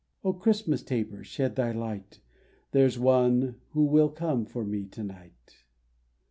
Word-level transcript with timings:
"O 0.23 0.33
Christmas 0.33 0.81
taper, 0.81 1.23
shed 1.23 1.55
thy 1.55 1.71
light! 1.71 2.21
There's 2.71 2.97
One 2.97 3.61
will 3.75 4.09
come 4.09 4.47
for 4.47 4.65
me 4.65 4.83
to 4.85 5.03
night." 5.03 5.57